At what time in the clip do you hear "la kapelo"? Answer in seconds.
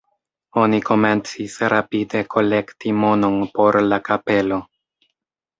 3.93-4.63